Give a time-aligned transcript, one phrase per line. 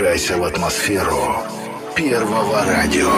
[0.00, 1.36] Погружайся в атмосферу
[1.94, 3.12] первого радио.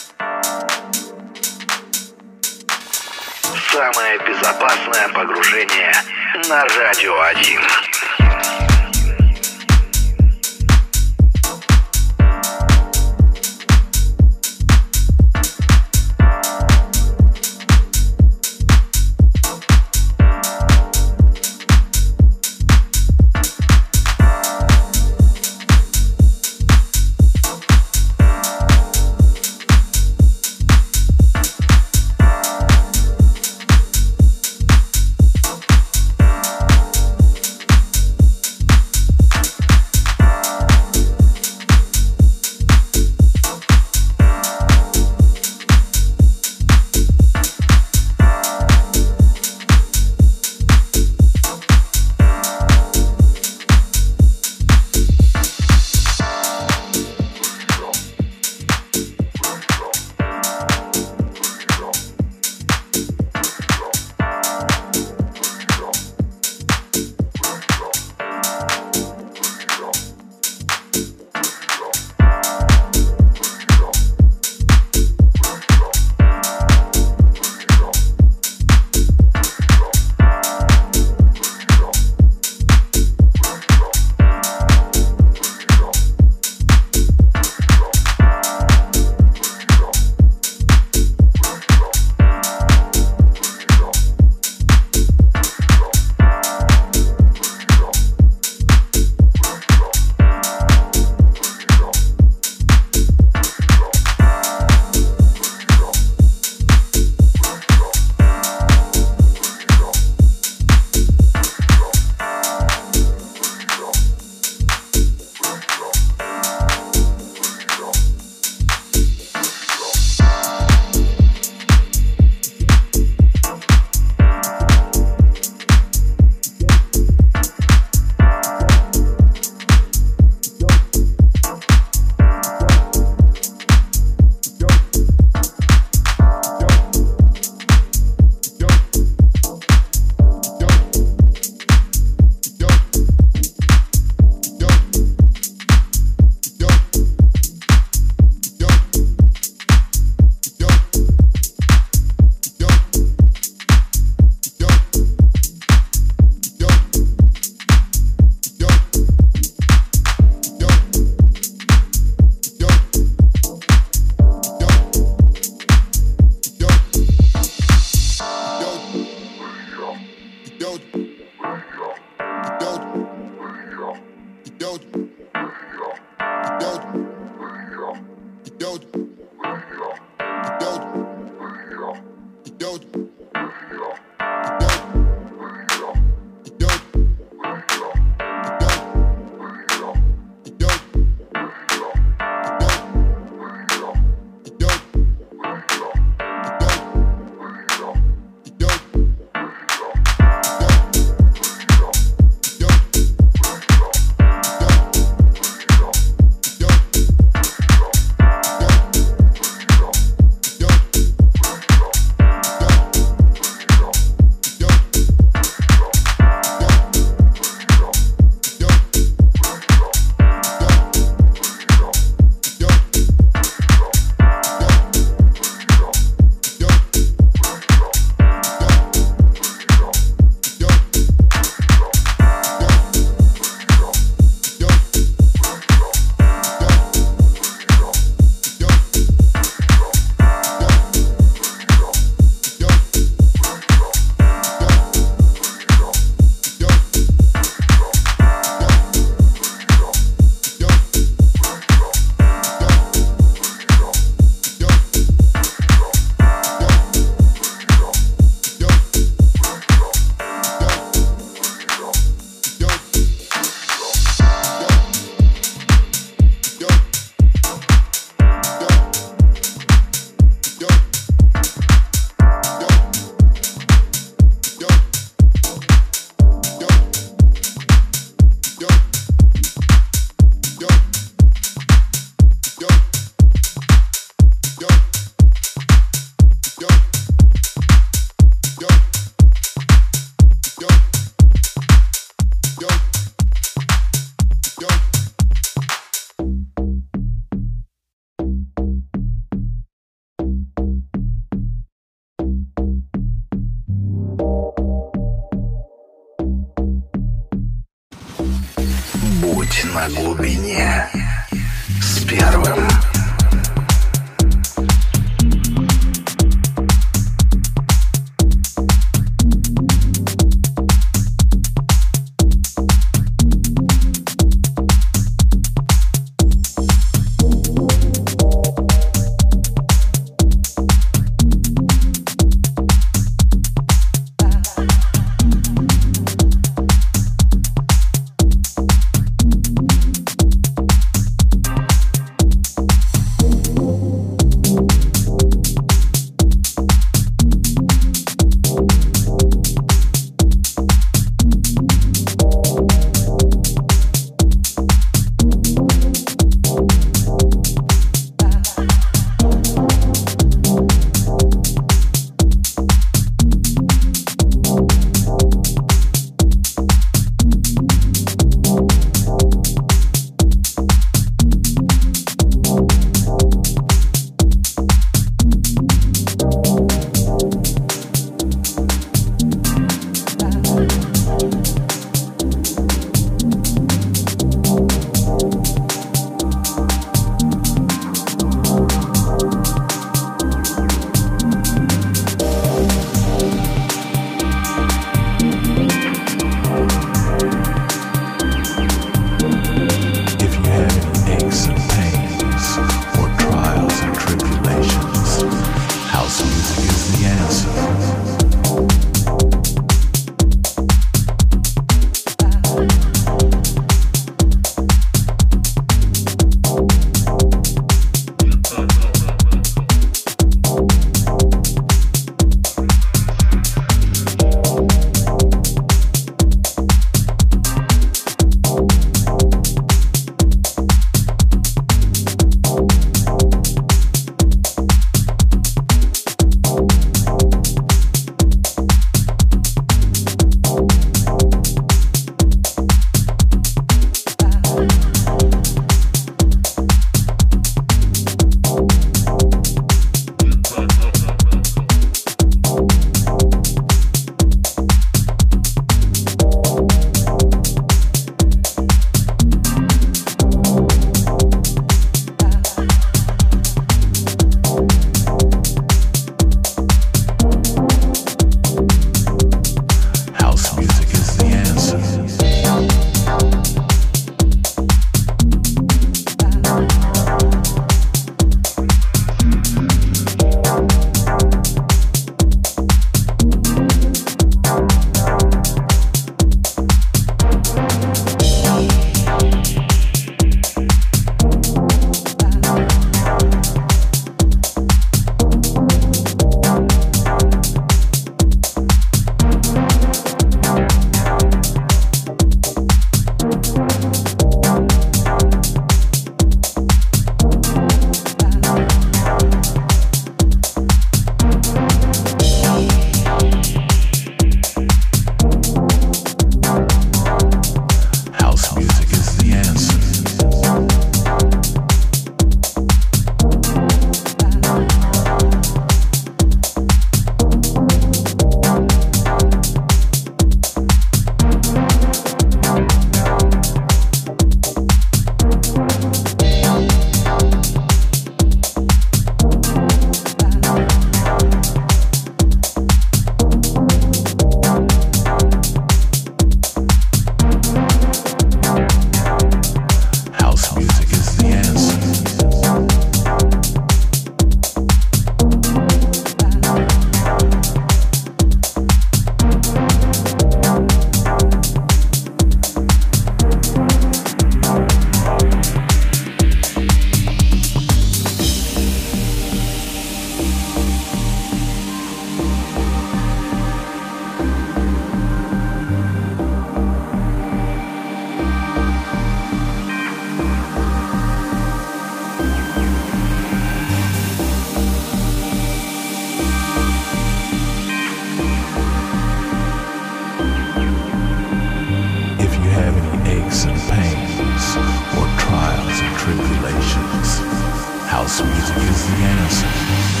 [598.01, 600.00] House music is the answer.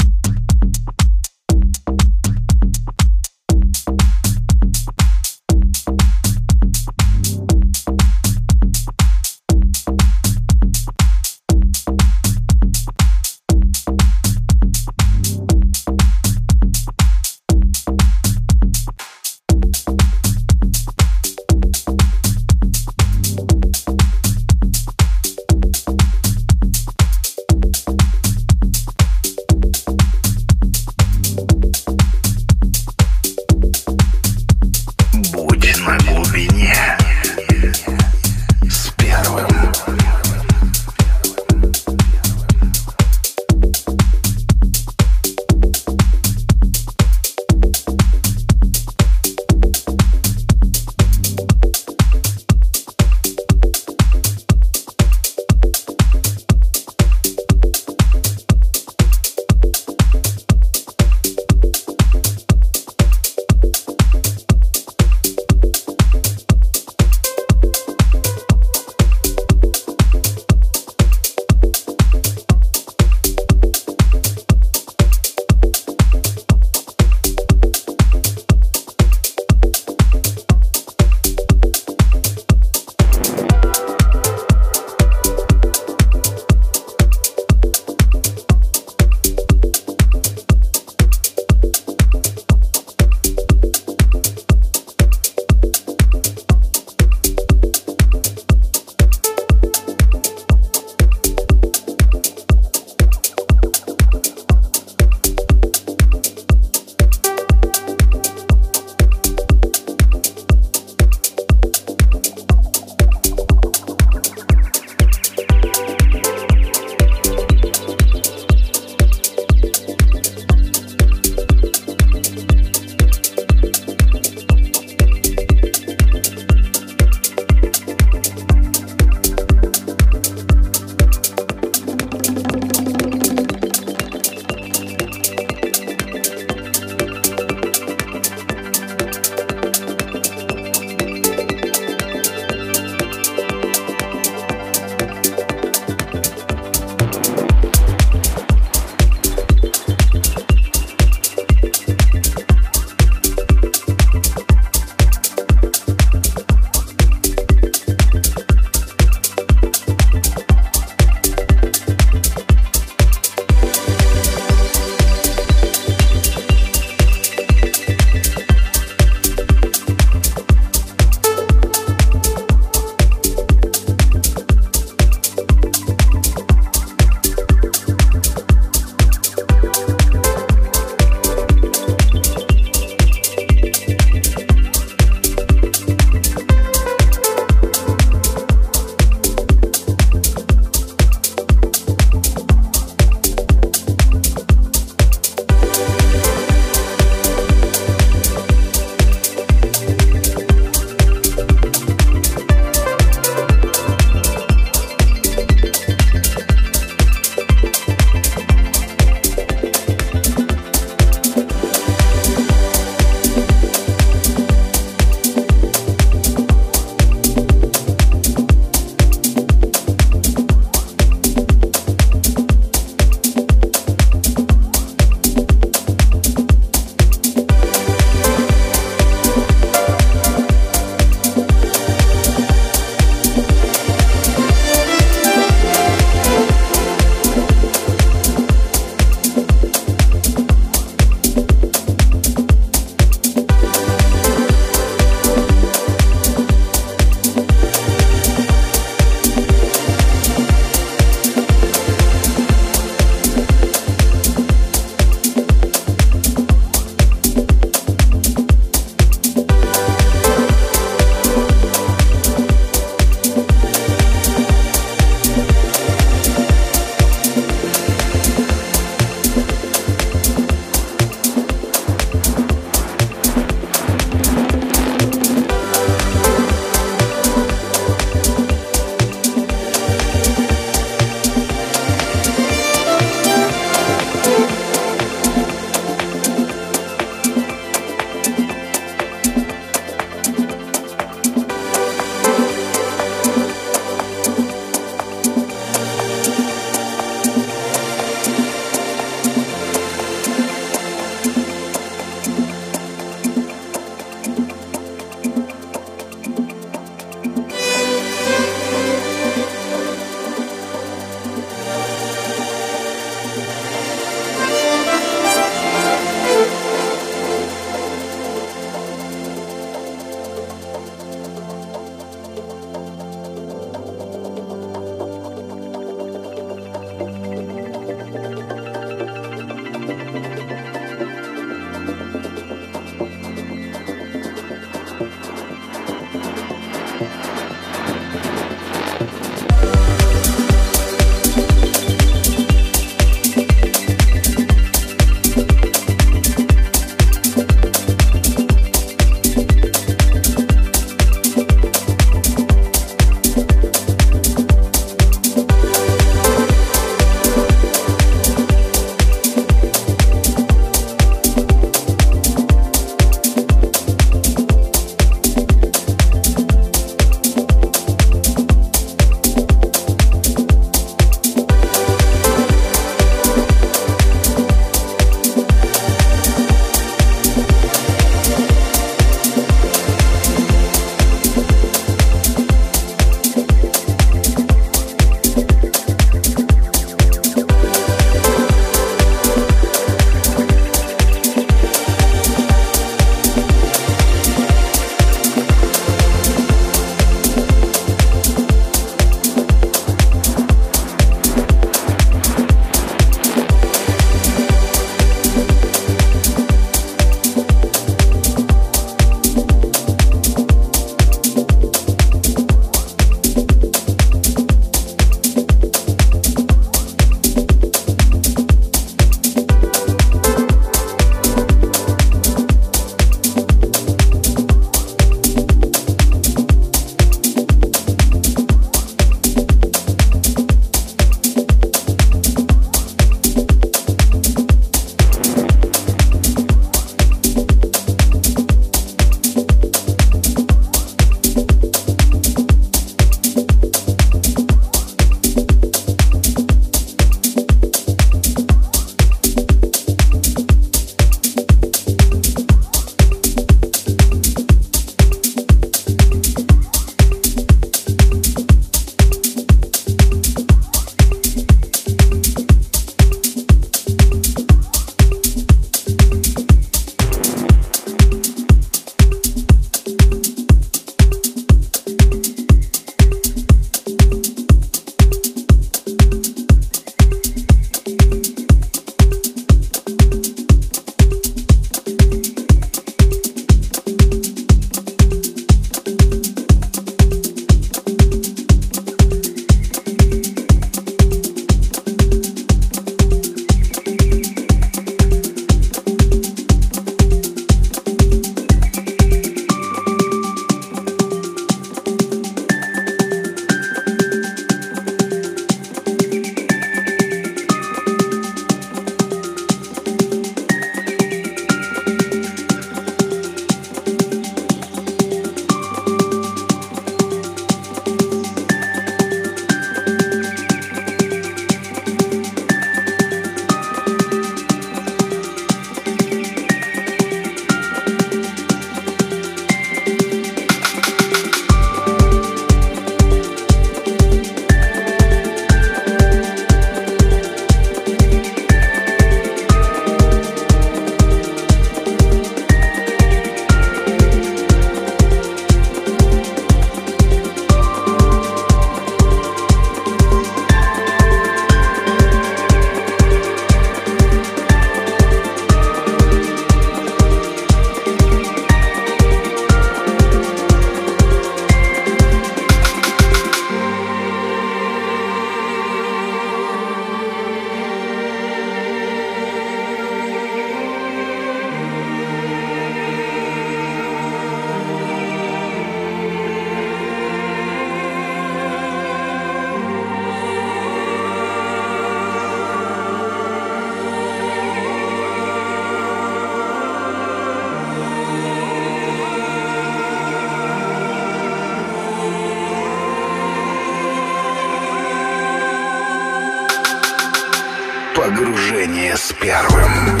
[598.11, 600.00] Погружение с первым.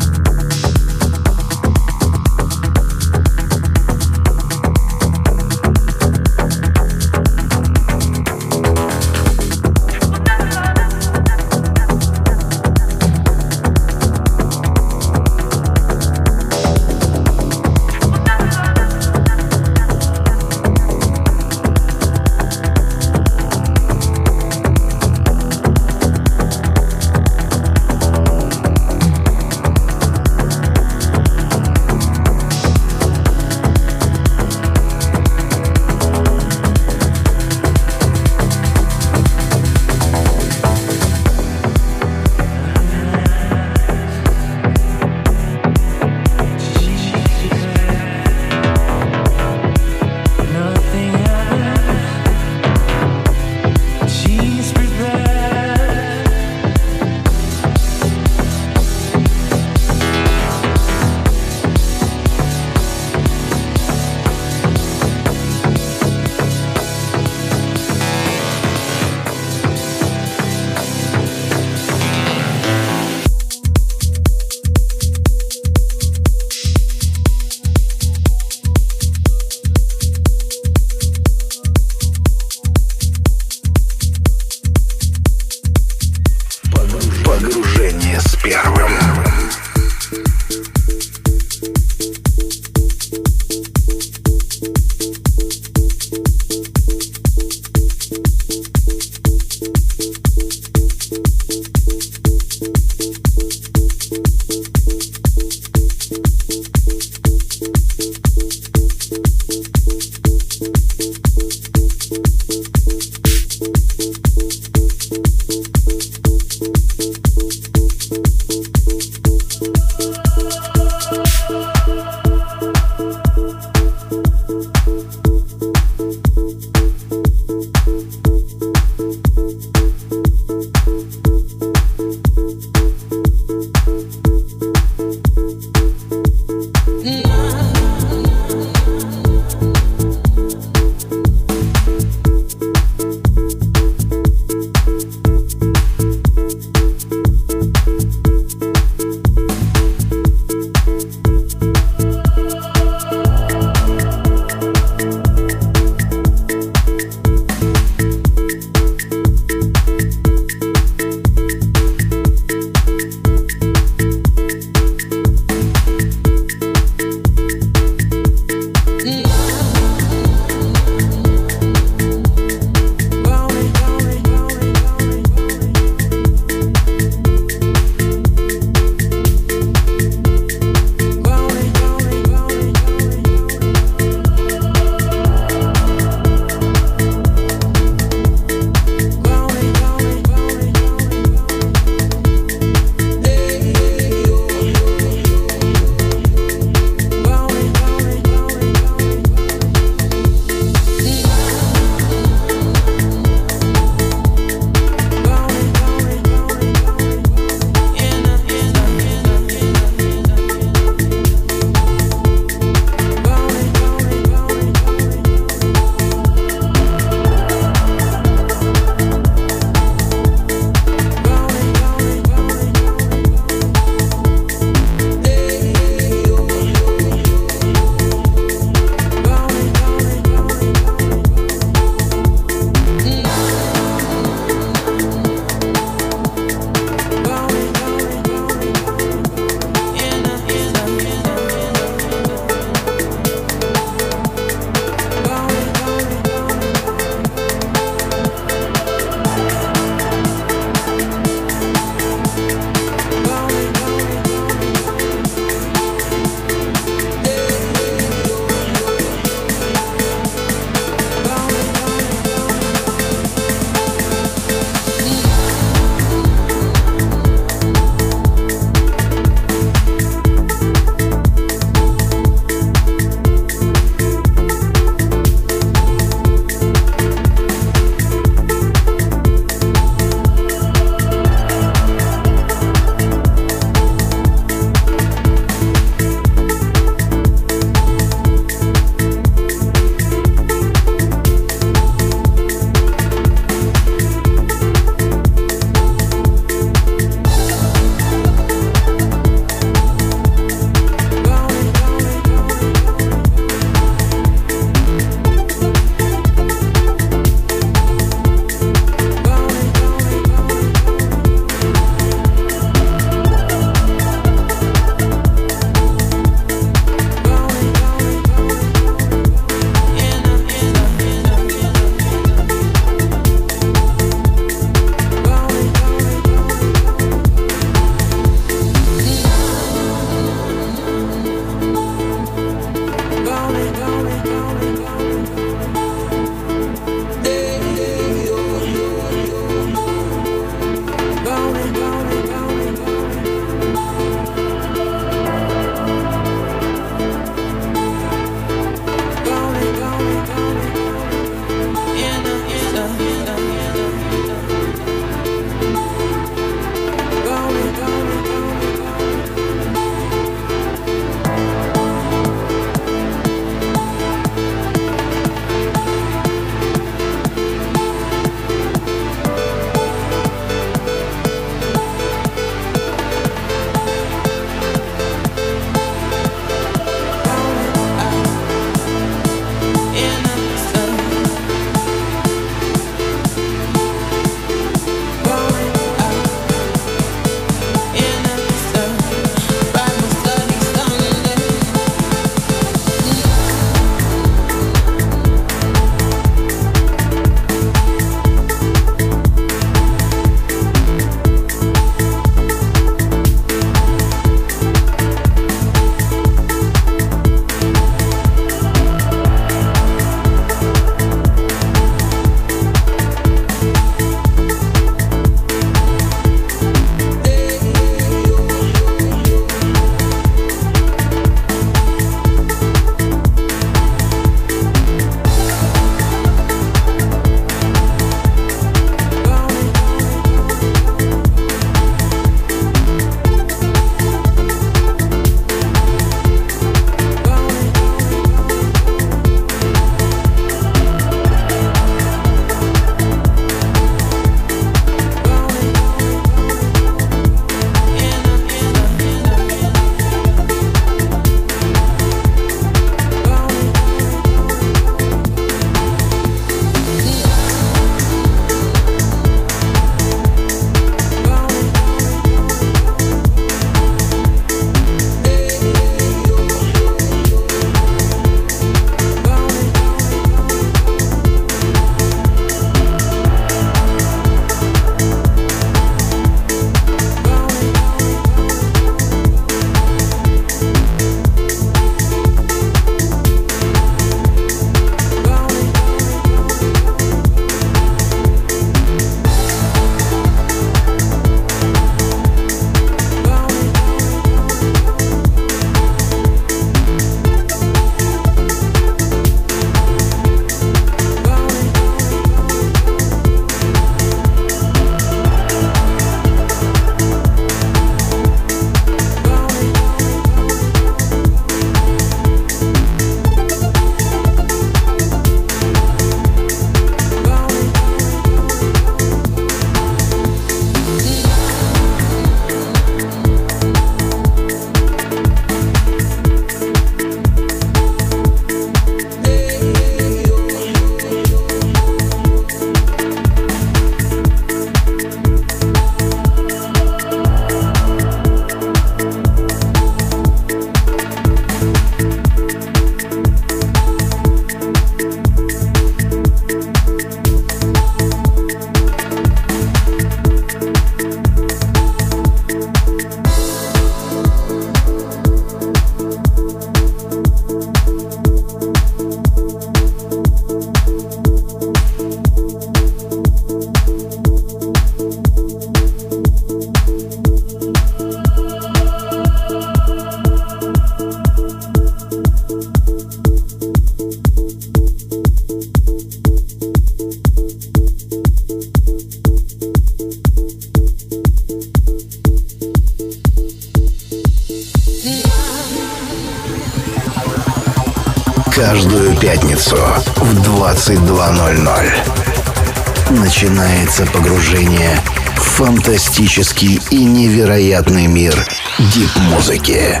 [596.38, 598.46] Фантастический и невероятный мир
[598.78, 600.00] дип-музыки.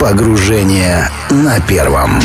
[0.00, 2.20] Погружение на первом.